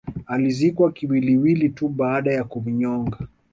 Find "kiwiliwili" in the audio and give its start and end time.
0.91-1.69